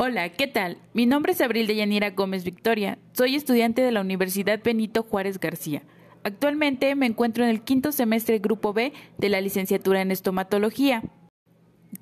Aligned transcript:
Hola, 0.00 0.28
¿qué 0.28 0.46
tal? 0.46 0.78
Mi 0.94 1.06
nombre 1.06 1.32
es 1.32 1.40
Abril 1.40 1.66
de 1.66 1.74
Yanira 1.74 2.10
Gómez 2.10 2.44
Victoria. 2.44 2.98
Soy 3.14 3.34
estudiante 3.34 3.82
de 3.82 3.90
la 3.90 4.00
Universidad 4.00 4.60
Benito 4.62 5.02
Juárez 5.02 5.40
García. 5.40 5.82
Actualmente 6.22 6.94
me 6.94 7.06
encuentro 7.06 7.42
en 7.42 7.50
el 7.50 7.62
quinto 7.62 7.90
semestre 7.90 8.38
Grupo 8.38 8.72
B 8.72 8.92
de 9.18 9.28
la 9.28 9.40
licenciatura 9.40 10.00
en 10.00 10.12
estomatología. 10.12 11.02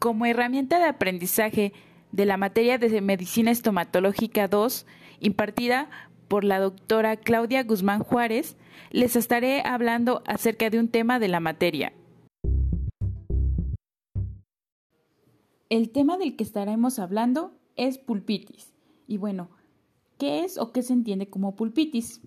Como 0.00 0.26
herramienta 0.26 0.80
de 0.80 0.86
aprendizaje 0.86 1.72
de 2.10 2.26
la 2.26 2.36
materia 2.36 2.78
de 2.78 3.00
Medicina 3.00 3.52
Estomatológica 3.52 4.48
2, 4.48 4.86
impartida 5.20 5.88
por 6.26 6.42
la 6.42 6.58
doctora 6.58 7.16
Claudia 7.16 7.62
Guzmán 7.62 8.00
Juárez, 8.00 8.56
les 8.90 9.14
estaré 9.14 9.62
hablando 9.64 10.24
acerca 10.26 10.68
de 10.68 10.80
un 10.80 10.88
tema 10.88 11.20
de 11.20 11.28
la 11.28 11.38
materia. 11.38 11.92
El 15.70 15.90
tema 15.90 16.18
del 16.18 16.34
que 16.34 16.42
estaremos 16.42 16.98
hablando 16.98 17.52
es 17.76 17.98
pulpitis. 17.98 18.72
Y 19.06 19.18
bueno, 19.18 19.50
¿qué 20.18 20.44
es 20.44 20.58
o 20.58 20.72
qué 20.72 20.82
se 20.82 20.92
entiende 20.92 21.28
como 21.28 21.56
pulpitis? 21.56 22.20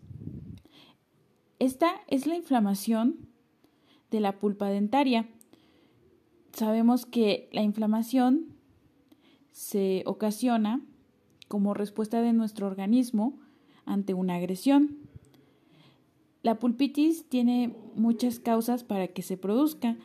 Esta 1.59 1.91
es 2.07 2.27
la 2.27 2.35
inflamación 2.35 3.27
de 4.11 4.19
la 4.19 4.39
pulpa 4.39 4.69
dentaria. 4.69 5.27
Sabemos 6.53 7.05
que 7.05 7.49
la 7.51 7.61
inflamación 7.61 8.53
se 9.51 10.03
ocasiona 10.05 10.81
como 11.47 11.73
respuesta 11.73 12.21
de 12.21 12.33
nuestro 12.33 12.67
organismo 12.67 13.39
ante 13.85 14.13
una 14.13 14.35
agresión. 14.35 14.97
La 16.43 16.59
pulpitis 16.59 17.27
tiene 17.27 17.75
muchas 17.95 18.39
causas 18.39 18.83
para 18.83 19.07
que 19.07 19.21
se 19.21 19.37
produzca. 19.37 19.97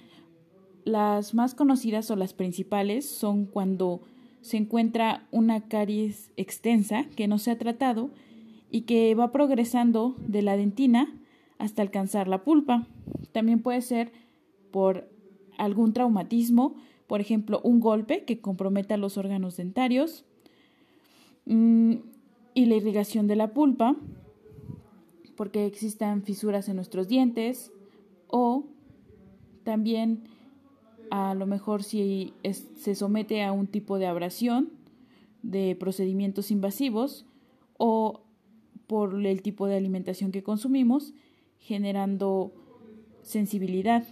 Las 0.85 1.35
más 1.35 1.55
conocidas 1.55 2.11
o 2.11 2.17
las 2.17 2.33
principales 2.33 3.09
son 3.09 3.45
cuando 3.47 4.03
se 4.43 4.57
encuentra 4.57 5.27
una 5.31 5.69
caries 5.69 6.33
extensa 6.37 7.07
que 7.17 7.29
no 7.29 7.39
se 7.39 7.51
ha 7.51 7.59
tratado 7.59 8.11
y 8.71 8.83
que 8.83 9.15
va 9.15 9.33
progresando 9.33 10.17
de 10.27 10.43
la 10.43 10.57
dentina 10.57 11.15
hasta 11.59 11.81
alcanzar 11.81 12.27
la 12.27 12.43
pulpa. 12.43 12.87
También 13.31 13.63
puede 13.63 13.81
ser 13.81 14.13
por 14.73 15.09
algún 15.59 15.93
traumatismo, 15.93 16.75
por 17.07 17.21
ejemplo, 17.21 17.61
un 17.63 17.79
golpe 17.81 18.25
que 18.25 18.41
comprometa 18.41 18.97
los 18.97 19.17
órganos 19.17 19.57
dentarios 19.57 20.25
mm, 21.47 21.95
y 22.55 22.67
la 22.67 22.75
irrigación 22.75 23.29
de 23.29 23.37
la 23.37 23.53
pulpa, 23.53 23.97
porque 25.37 25.67
existan 25.67 26.23
fisuras 26.23 26.69
en 26.69 26.77
nuestros 26.77 27.07
dientes 27.07 27.73
o 28.27 28.65
también 29.63 30.25
a 31.15 31.35
lo 31.35 31.47
mejor 31.47 31.83
si 31.83 32.33
se 32.43 32.95
somete 32.95 33.43
a 33.43 33.53
un 33.53 33.67
tipo 33.67 33.99
de 33.99 34.07
abrasión 34.07 34.73
de 35.43 35.77
procedimientos 35.79 36.51
invasivos 36.51 37.27
o 37.77 38.23
por 38.87 39.27
el 39.27 39.43
tipo 39.43 39.67
de 39.67 39.77
alimentación 39.77 40.33
que 40.33 40.43
consumimos, 40.43 41.13
generando 41.59 42.55
sensibilidad. 43.21 44.07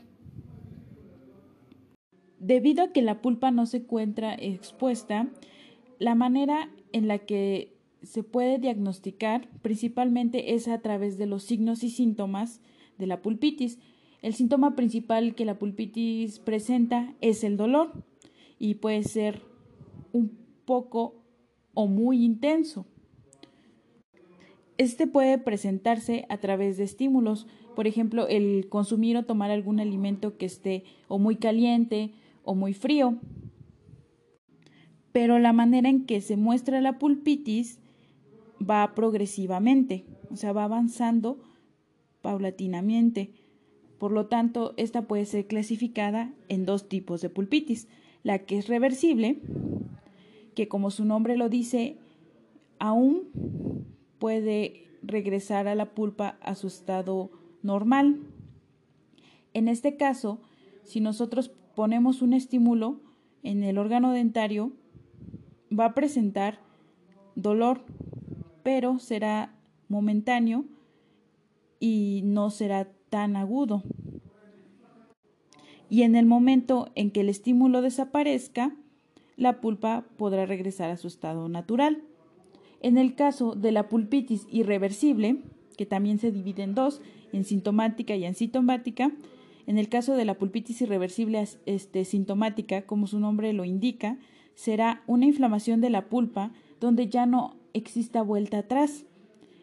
Debido 2.38 2.84
a 2.84 2.92
que 2.92 3.00
la 3.00 3.22
pulpa 3.22 3.50
no 3.50 3.64
se 3.64 3.78
encuentra 3.78 4.34
expuesta, 4.34 5.26
la 5.98 6.14
manera 6.14 6.70
en 6.92 7.08
la 7.08 7.20
que 7.20 7.78
se 8.02 8.22
puede 8.22 8.58
diagnosticar 8.58 9.48
principalmente 9.62 10.52
es 10.52 10.68
a 10.68 10.82
través 10.82 11.16
de 11.16 11.24
los 11.24 11.44
signos 11.44 11.82
y 11.82 11.88
síntomas 11.88 12.60
de 12.98 13.06
la 13.06 13.22
pulpitis, 13.22 13.78
el 14.22 14.34
síntoma 14.34 14.76
principal 14.76 15.34
que 15.34 15.44
la 15.44 15.58
pulpitis 15.58 16.38
presenta 16.38 17.14
es 17.20 17.42
el 17.44 17.56
dolor 17.56 17.92
y 18.58 18.74
puede 18.74 19.02
ser 19.02 19.42
un 20.12 20.36
poco 20.64 21.24
o 21.74 21.86
muy 21.86 22.24
intenso. 22.24 22.86
Este 24.76 25.06
puede 25.06 25.38
presentarse 25.38 26.26
a 26.28 26.38
través 26.38 26.76
de 26.76 26.84
estímulos, 26.84 27.46
por 27.76 27.86
ejemplo, 27.86 28.28
el 28.28 28.68
consumir 28.68 29.16
o 29.16 29.24
tomar 29.24 29.50
algún 29.50 29.80
alimento 29.80 30.36
que 30.36 30.46
esté 30.46 30.84
o 31.08 31.18
muy 31.18 31.36
caliente 31.36 32.12
o 32.44 32.54
muy 32.54 32.72
frío. 32.72 33.18
Pero 35.12 35.38
la 35.38 35.52
manera 35.52 35.88
en 35.88 36.06
que 36.06 36.20
se 36.20 36.36
muestra 36.36 36.80
la 36.80 36.98
pulpitis 36.98 37.80
va 38.58 38.94
progresivamente, 38.94 40.06
o 40.30 40.36
sea, 40.36 40.52
va 40.52 40.64
avanzando 40.64 41.40
paulatinamente. 42.22 43.32
Por 44.00 44.12
lo 44.12 44.28
tanto, 44.28 44.72
esta 44.78 45.02
puede 45.02 45.26
ser 45.26 45.46
clasificada 45.46 46.32
en 46.48 46.64
dos 46.64 46.88
tipos 46.88 47.20
de 47.20 47.28
pulpitis. 47.28 47.86
La 48.22 48.38
que 48.38 48.56
es 48.56 48.66
reversible, 48.66 49.42
que 50.54 50.68
como 50.68 50.90
su 50.90 51.04
nombre 51.04 51.36
lo 51.36 51.50
dice, 51.50 51.98
aún 52.78 53.28
puede 54.18 54.86
regresar 55.02 55.68
a 55.68 55.74
la 55.74 55.90
pulpa 55.90 56.38
a 56.40 56.54
su 56.54 56.68
estado 56.68 57.30
normal. 57.62 58.20
En 59.52 59.68
este 59.68 59.98
caso, 59.98 60.40
si 60.82 61.00
nosotros 61.00 61.50
ponemos 61.76 62.22
un 62.22 62.32
estímulo 62.32 63.02
en 63.42 63.62
el 63.62 63.76
órgano 63.76 64.12
dentario, 64.12 64.72
va 65.78 65.84
a 65.84 65.94
presentar 65.94 66.58
dolor, 67.34 67.84
pero 68.62 68.98
será 68.98 69.54
momentáneo 69.88 70.64
y 71.80 72.22
no 72.24 72.48
será 72.48 72.88
tan 73.10 73.36
agudo. 73.36 73.82
Y 75.90 76.02
en 76.02 76.14
el 76.14 76.24
momento 76.24 76.88
en 76.94 77.10
que 77.10 77.20
el 77.20 77.28
estímulo 77.28 77.82
desaparezca, 77.82 78.74
la 79.36 79.60
pulpa 79.60 80.04
podrá 80.16 80.46
regresar 80.46 80.90
a 80.90 80.96
su 80.96 81.08
estado 81.08 81.48
natural. 81.48 82.02
En 82.80 82.96
el 82.96 83.14
caso 83.14 83.54
de 83.54 83.72
la 83.72 83.88
pulpitis 83.88 84.46
irreversible, 84.50 85.42
que 85.76 85.86
también 85.86 86.18
se 86.18 86.30
divide 86.30 86.62
en 86.62 86.74
dos, 86.74 87.02
en 87.32 87.44
sintomática 87.44 88.14
y 88.14 88.24
asintomática, 88.24 89.12
en 89.66 89.78
el 89.78 89.88
caso 89.88 90.14
de 90.14 90.24
la 90.24 90.34
pulpitis 90.34 90.80
irreversible 90.82 91.44
este, 91.66 92.04
sintomática, 92.04 92.82
como 92.82 93.06
su 93.06 93.18
nombre 93.18 93.52
lo 93.52 93.64
indica, 93.64 94.18
será 94.54 95.02
una 95.06 95.26
inflamación 95.26 95.80
de 95.80 95.90
la 95.90 96.08
pulpa 96.08 96.52
donde 96.80 97.08
ya 97.08 97.26
no 97.26 97.56
exista 97.72 98.22
vuelta 98.22 98.58
atrás. 98.58 99.04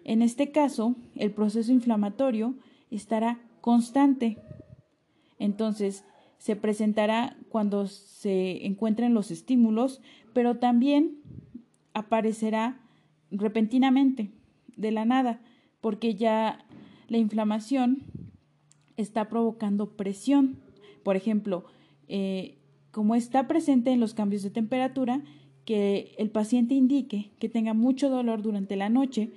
En 0.04 0.22
este 0.22 0.52
caso, 0.52 0.96
el 1.16 1.32
proceso 1.32 1.72
inflamatorio 1.72 2.56
estará 2.92 3.40
constante. 3.62 4.38
Entonces, 5.40 6.04
se 6.38 6.56
presentará 6.56 7.38
cuando 7.50 7.88
se 7.88 8.66
encuentren 8.66 9.14
los 9.14 9.32
estímulos, 9.32 10.02
pero 10.34 10.58
también 10.58 11.20
aparecerá 11.94 12.80
repentinamente, 13.32 14.32
de 14.76 14.92
la 14.92 15.06
nada, 15.06 15.42
porque 15.82 16.16
ya 16.16 16.66
la 17.08 17.18
inflamación 17.18 18.04
está 18.96 19.30
provocando 19.30 19.96
presión. 19.96 20.60
Por 21.04 21.16
ejemplo, 21.16 21.66
eh, 22.08 22.58
como 22.92 23.16
está 23.16 23.48
presente 23.48 23.92
en 23.92 24.00
los 24.00 24.14
cambios 24.14 24.44
de 24.44 24.52
temperatura, 24.52 25.24
que 25.66 26.16
el 26.18 26.30
paciente 26.30 26.76
indique 26.76 27.32
que 27.40 27.50
tenga 27.50 27.74
mucho 27.74 28.10
dolor 28.10 28.42
durante 28.42 28.76
la 28.76 28.90
noche, 28.90 29.32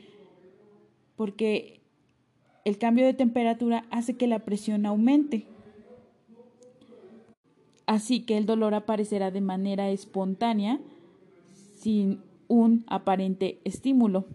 porque 1.16 1.79
el 2.64 2.78
cambio 2.78 3.06
de 3.06 3.14
temperatura 3.14 3.84
hace 3.90 4.16
que 4.16 4.26
la 4.26 4.40
presión 4.40 4.86
aumente. 4.86 5.46
Así 7.86 8.20
que 8.20 8.36
el 8.38 8.46
dolor 8.46 8.74
aparecerá 8.74 9.30
de 9.30 9.40
manera 9.40 9.90
espontánea 9.90 10.80
sin 11.74 12.20
un 12.46 12.84
aparente 12.86 13.60
estímulo. 13.64 14.26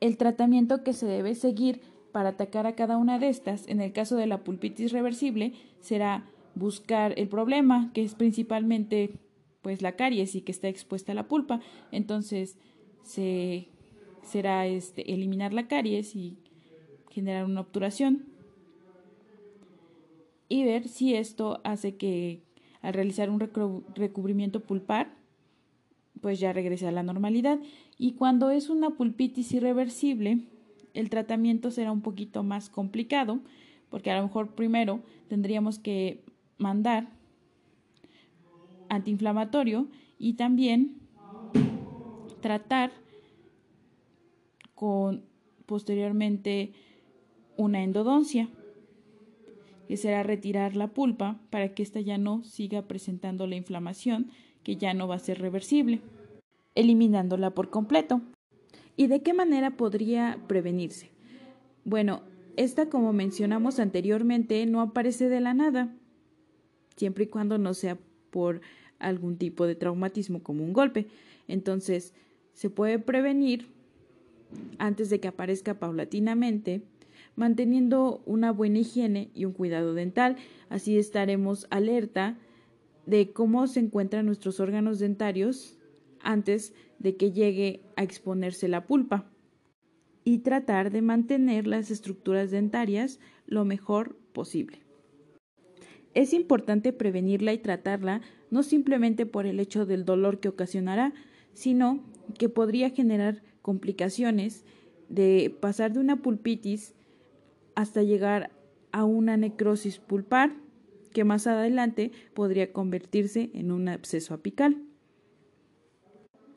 El 0.00 0.16
tratamiento 0.16 0.82
que 0.82 0.92
se 0.92 1.06
debe 1.06 1.34
seguir 1.34 1.80
para 2.12 2.30
atacar 2.30 2.66
a 2.66 2.74
cada 2.74 2.96
una 2.96 3.18
de 3.18 3.28
estas, 3.28 3.66
en 3.68 3.80
el 3.80 3.92
caso 3.92 4.16
de 4.16 4.26
la 4.26 4.44
pulpitis 4.44 4.92
reversible, 4.92 5.52
será 5.80 6.24
buscar 6.54 7.18
el 7.18 7.28
problema, 7.28 7.90
que 7.92 8.02
es 8.02 8.14
principalmente 8.14 9.18
pues 9.62 9.82
la 9.82 9.92
caries 9.92 10.34
y 10.34 10.42
que 10.42 10.52
está 10.52 10.68
expuesta 10.68 11.12
a 11.12 11.14
la 11.14 11.26
pulpa. 11.26 11.60
Entonces 11.90 12.56
se 13.02 13.68
será 14.24 14.66
este, 14.66 15.12
eliminar 15.12 15.52
la 15.52 15.68
caries 15.68 16.14
y 16.16 16.38
generar 17.10 17.44
una 17.44 17.60
obturación. 17.60 18.26
Y 20.48 20.64
ver 20.64 20.88
si 20.88 21.14
esto 21.14 21.60
hace 21.64 21.96
que 21.96 22.42
al 22.82 22.94
realizar 22.94 23.30
un 23.30 23.40
recubrimiento 23.40 24.60
pulpar 24.60 25.14
pues 26.20 26.40
ya 26.40 26.52
regrese 26.52 26.86
a 26.86 26.92
la 26.92 27.02
normalidad. 27.02 27.58
Y 27.98 28.12
cuando 28.12 28.50
es 28.50 28.70
una 28.70 28.90
pulpitis 28.90 29.52
irreversible 29.52 30.38
el 30.94 31.10
tratamiento 31.10 31.70
será 31.70 31.92
un 31.92 32.00
poquito 32.00 32.42
más 32.42 32.70
complicado 32.70 33.40
porque 33.90 34.10
a 34.10 34.16
lo 34.16 34.22
mejor 34.22 34.54
primero 34.54 35.00
tendríamos 35.28 35.78
que 35.78 36.24
mandar 36.56 37.08
antiinflamatorio 38.88 39.88
y 40.18 40.34
también 40.34 40.96
tratar 42.40 42.92
con 44.84 45.22
posteriormente 45.64 46.74
una 47.56 47.82
endodoncia, 47.82 48.50
que 49.88 49.96
será 49.96 50.22
retirar 50.22 50.76
la 50.76 50.88
pulpa 50.88 51.40
para 51.48 51.72
que 51.72 51.82
ésta 51.82 52.02
ya 52.02 52.18
no 52.18 52.44
siga 52.44 52.82
presentando 52.82 53.46
la 53.46 53.56
inflamación 53.56 54.30
que 54.62 54.76
ya 54.76 54.92
no 54.92 55.08
va 55.08 55.14
a 55.14 55.20
ser 55.20 55.40
reversible, 55.40 56.02
eliminándola 56.74 57.52
por 57.52 57.70
completo. 57.70 58.20
¿Y 58.94 59.06
de 59.06 59.22
qué 59.22 59.32
manera 59.32 59.70
podría 59.78 60.38
prevenirse? 60.48 61.08
Bueno, 61.86 62.20
esta, 62.58 62.90
como 62.90 63.14
mencionamos 63.14 63.78
anteriormente, 63.78 64.66
no 64.66 64.82
aparece 64.82 65.30
de 65.30 65.40
la 65.40 65.54
nada, 65.54 65.96
siempre 66.94 67.24
y 67.24 67.28
cuando 67.28 67.56
no 67.56 67.72
sea 67.72 67.96
por 68.28 68.60
algún 68.98 69.38
tipo 69.38 69.66
de 69.66 69.76
traumatismo 69.76 70.42
como 70.42 70.62
un 70.62 70.74
golpe. 70.74 71.06
Entonces, 71.48 72.12
se 72.52 72.68
puede 72.68 72.98
prevenir 72.98 73.73
antes 74.78 75.10
de 75.10 75.20
que 75.20 75.28
aparezca 75.28 75.78
paulatinamente, 75.78 76.82
manteniendo 77.36 78.22
una 78.26 78.52
buena 78.52 78.78
higiene 78.78 79.30
y 79.34 79.44
un 79.44 79.52
cuidado 79.52 79.94
dental. 79.94 80.36
Así 80.68 80.98
estaremos 80.98 81.66
alerta 81.70 82.38
de 83.06 83.32
cómo 83.32 83.66
se 83.66 83.80
encuentran 83.80 84.26
nuestros 84.26 84.60
órganos 84.60 84.98
dentarios 84.98 85.78
antes 86.20 86.74
de 86.98 87.16
que 87.16 87.32
llegue 87.32 87.82
a 87.96 88.02
exponerse 88.02 88.68
la 88.68 88.86
pulpa 88.86 89.30
y 90.24 90.38
tratar 90.38 90.90
de 90.90 91.02
mantener 91.02 91.66
las 91.66 91.90
estructuras 91.90 92.50
dentarias 92.50 93.20
lo 93.46 93.64
mejor 93.64 94.16
posible. 94.32 94.78
Es 96.14 96.32
importante 96.32 96.92
prevenirla 96.92 97.52
y 97.52 97.58
tratarla 97.58 98.22
no 98.50 98.62
simplemente 98.62 99.26
por 99.26 99.46
el 99.46 99.60
hecho 99.60 99.84
del 99.84 100.04
dolor 100.04 100.38
que 100.38 100.48
ocasionará, 100.48 101.12
sino 101.52 102.04
que 102.38 102.48
podría 102.48 102.90
generar 102.90 103.42
complicaciones 103.64 104.62
de 105.08 105.56
pasar 105.58 105.94
de 105.94 105.98
una 105.98 106.20
pulpitis 106.20 106.92
hasta 107.74 108.02
llegar 108.02 108.50
a 108.92 109.04
una 109.04 109.38
necrosis 109.38 109.98
pulpar 109.98 110.54
que 111.14 111.24
más 111.24 111.46
adelante 111.46 112.12
podría 112.34 112.74
convertirse 112.74 113.50
en 113.54 113.72
un 113.72 113.88
absceso 113.88 114.34
apical. 114.34 114.82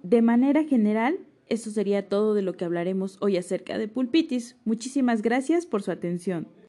De 0.03 0.21
manera 0.21 0.65
general, 0.65 1.17
eso 1.47 1.71
sería 1.71 2.09
todo 2.09 2.33
de 2.33 2.41
lo 2.41 2.57
que 2.57 2.65
hablaremos 2.65 3.17
hoy 3.21 3.37
acerca 3.37 3.77
de 3.77 3.87
pulpitis. 3.87 4.57
Muchísimas 4.65 5.21
gracias 5.21 5.65
por 5.65 5.83
su 5.83 5.91
atención. 5.91 6.49